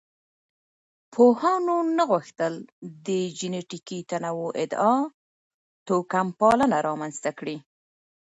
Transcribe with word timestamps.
پوهانو 1.13 1.75
نه 1.97 2.03
غوښتل 2.11 2.53
د 3.05 3.07
جینټیکي 3.37 3.99
تنوع 4.09 4.49
ادعا 4.63 4.95
توکمپالنه 5.87 6.77
رامنځ 6.87 7.15
ته 7.23 7.31
کړي. 7.39 7.57